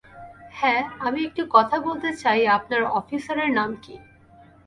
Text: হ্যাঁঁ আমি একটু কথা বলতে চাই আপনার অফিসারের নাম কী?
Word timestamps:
হ্যাঁঁ 0.51 0.83
আমি 0.99 1.19
একটু 1.23 1.41
কথা 1.49 1.77
বলতে 1.79 2.09
চাই 2.15 2.41
আপনার 2.47 2.81
অফিসারের 2.91 3.49
নাম 3.53 3.69
কী? 3.81 3.95